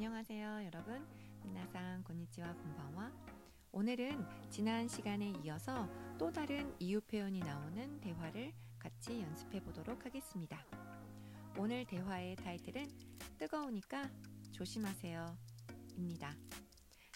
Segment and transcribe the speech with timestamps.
[0.00, 1.06] 안녕하세요, 여러분.
[1.44, 3.12] 민나상 고니치와 곤방와.
[3.70, 5.86] 오늘은 지난 시간에 이어서
[6.18, 10.64] 또 다른 이유 표현이 나오는 대화를 같이 연습해 보도록 하겠습니다.
[11.58, 12.90] 오늘 대화의 타이틀은
[13.36, 14.10] 뜨거우니까
[14.52, 15.36] 조심하세요.
[15.98, 16.34] 입니다.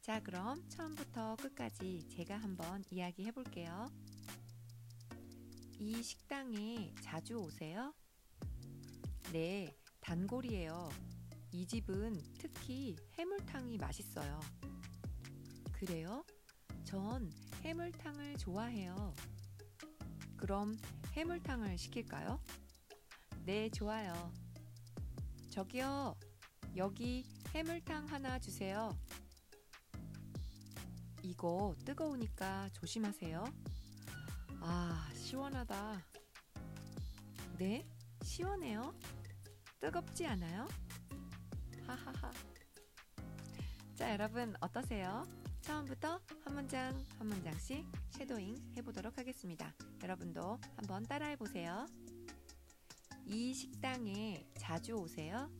[0.00, 3.90] 자, 그럼 처음부터 끝까지 제가 한번 이야기해 볼게요.
[5.78, 7.92] 이 식당에 자주 오세요?
[9.34, 11.19] 네, 단골이에요.
[11.52, 14.40] 이 집은 특히 해물탕이 맛있어요.
[15.72, 16.24] 그래요?
[16.84, 17.30] 전
[17.62, 19.14] 해물탕을 좋아해요.
[20.36, 20.78] 그럼
[21.12, 22.40] 해물탕을 시킬까요?
[23.44, 24.32] 네, 좋아요.
[25.50, 26.16] 저기요,
[26.76, 27.24] 여기
[27.54, 28.96] 해물탕 하나 주세요.
[31.22, 33.44] 이거 뜨거우니까 조심하세요.
[34.60, 36.02] 아, 시원하다.
[37.58, 37.86] 네?
[38.22, 38.94] 시원해요?
[39.80, 40.68] 뜨겁지 않아요?
[43.96, 45.26] 자, 여러분 어떠세요?
[45.62, 49.74] 처음부터 한 문장 한 문장씩 쉐도잉 해보도록 하겠습니다.
[50.02, 51.86] 여러분도 한번 따라해 보세요.
[53.26, 55.50] 이 식당에 자주 오세요?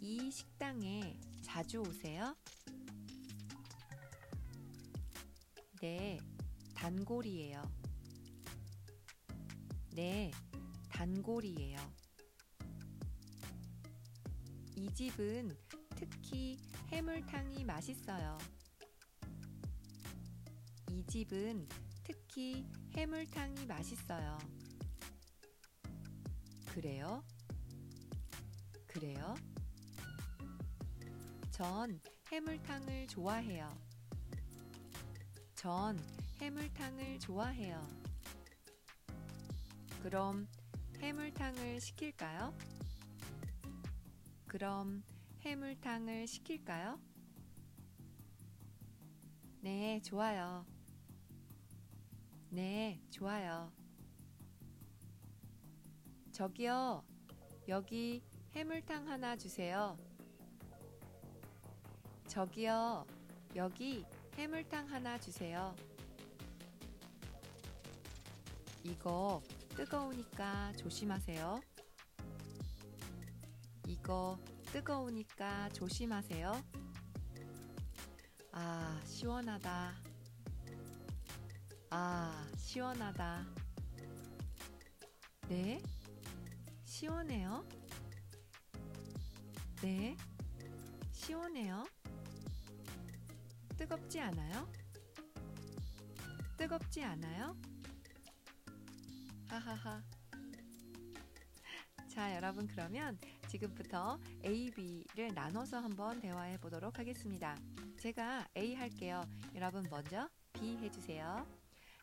[0.00, 2.36] 이 식당에 자주 오세요?
[5.80, 6.18] 네,
[6.74, 7.62] 단골이에요.
[9.94, 10.30] 네,
[10.90, 12.03] 단골이에요.
[14.84, 15.56] 이 집은
[15.96, 16.58] 특히
[16.92, 18.36] 해물탕이 맛있어요.
[20.90, 21.66] 이 집은
[22.02, 24.36] 특히 해물탕이 맛있어요.
[26.66, 27.24] 그래요?
[28.86, 29.34] 그래요?
[31.50, 31.98] 전
[32.30, 33.74] 해물탕을 좋아해요.
[35.54, 35.98] 전
[36.42, 37.88] 해물탕을 좋아해요.
[40.02, 40.46] 그럼
[41.00, 42.54] 해물탕을 시킬까요?
[44.54, 45.02] 그럼
[45.40, 47.00] 해물탕을 시킬까요?
[49.62, 50.64] 네, 좋아요.
[52.50, 53.72] 네, 좋아요.
[56.30, 57.04] 저기요,
[57.66, 58.22] 여기
[58.54, 59.98] 해물탕 하나 주세요.
[62.28, 63.06] 저기요,
[63.56, 65.74] 여기 해물탕 하나 주세요.
[68.84, 71.60] 이거 뜨거우니까 조심하세요.
[73.86, 74.38] 이거
[74.74, 76.64] 뜨거우니까 조심하세요.
[78.50, 79.94] 아, 시원하다.
[81.90, 83.46] 아, 시원하다.
[85.48, 85.80] 네?
[86.82, 87.64] 시원해요?
[89.80, 90.16] 네?
[91.12, 91.84] 시원해요?
[93.76, 94.68] 뜨겁지 않아요?
[96.56, 97.56] 뜨겁지 않아요?
[99.46, 100.02] 하하하.
[102.08, 103.16] 자, 여러분 그러면
[103.54, 107.56] 지금부터 A, B를 나눠서 한번 대화해 보도록 하겠습니다.
[108.00, 109.22] 제가 A 할게요.
[109.54, 111.46] 여러분 먼저 B 해주세요.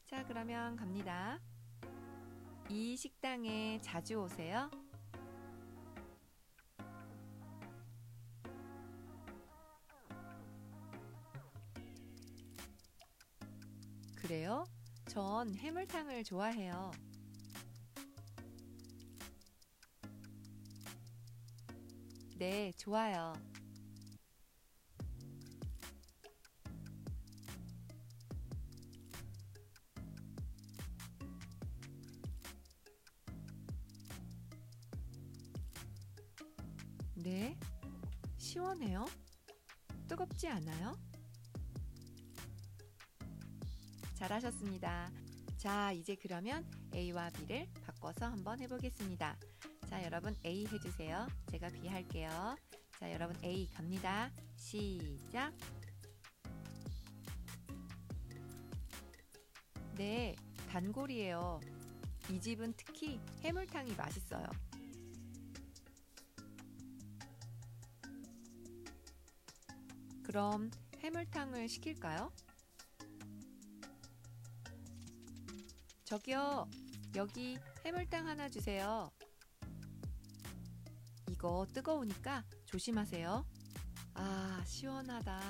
[0.05, 1.39] 자, 그러면 갑니다.
[2.69, 4.71] 이 식당에 자주 오세요?
[14.15, 14.63] 그래요?
[15.09, 16.91] 전 해물탕을 좋아해요.
[22.41, 23.33] 네, 좋아요.
[37.13, 37.55] 네,
[38.39, 39.05] 시원해요?
[40.07, 40.97] 뜨겁지 않아요?
[44.15, 45.11] 잘하셨습니다.
[45.57, 46.65] 자, 이제 그러면
[46.95, 49.37] A와 B를 바꿔서 한번 해보겠습니다.
[49.91, 51.27] 자, 여러분 A 해주세요.
[51.51, 52.55] 제가 B 할게요.
[52.97, 54.31] 자, 여러분 A 갑니다.
[54.55, 55.53] 시작.
[59.97, 60.33] 네,
[60.69, 61.59] 단골이에요.
[62.31, 64.45] 이 집은 특히 해물탕이 맛있어요.
[70.23, 72.31] 그럼 해물탕을 시킬까요?
[76.05, 76.69] 저기요,
[77.15, 79.11] 여기 해물탕 하나 주세요.
[81.41, 83.43] 이거 뜨거우니까 조심하세요.
[84.13, 85.41] 아, 시원하다.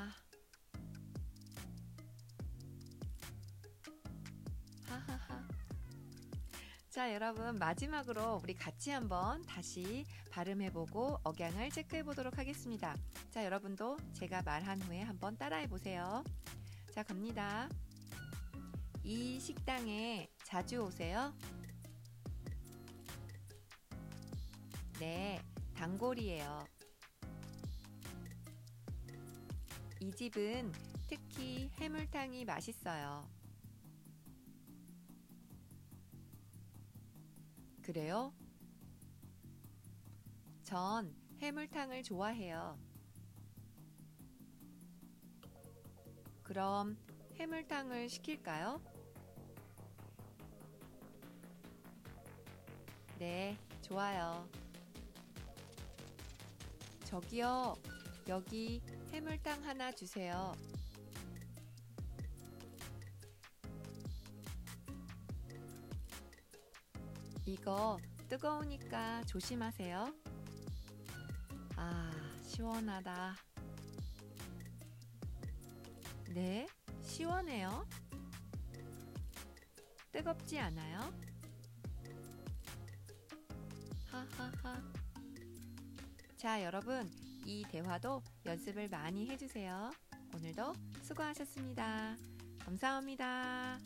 [6.89, 12.95] 자, 여러분, 마지막으로 우리 같이 한번 다시 발음해보고 억양을 체크해보도록 하겠습니다.
[13.29, 16.23] 자, 여러분도 제가 말한 후에 한번 따라해보세요.
[16.93, 17.67] 자, 갑니다.
[19.03, 21.33] 이 식당에 자주 오세요?
[25.01, 25.41] 네,
[25.81, 26.63] 단골이에요.
[29.99, 30.71] 이 집은
[31.07, 33.27] 특히 해물탕이 맛있어요.
[37.81, 38.31] 그래요?
[40.63, 42.77] 전 해물탕을 좋아해요.
[46.43, 46.95] 그럼
[47.39, 48.79] 해물탕을 시킬까요?
[53.17, 54.60] 네, 좋아요.
[57.11, 57.75] 저기요,
[58.29, 58.81] 여기
[59.11, 60.55] 해물탕 하나 주세요.
[67.45, 67.99] 이거
[68.29, 70.15] 뜨거우니까 조심하세요.
[71.75, 72.11] 아,
[72.43, 73.35] 시원하다.
[76.29, 76.65] 네,
[77.03, 77.85] 시원해요.
[80.13, 81.13] 뜨겁지 않아요?
[84.05, 85.00] 하하하.
[86.41, 87.07] 자, 여러분,
[87.45, 89.91] 이 대화도 연습을 많이 해주세요.
[90.33, 90.73] 오늘도
[91.03, 92.17] 수고하셨습니다.
[92.57, 93.77] 감사합니다.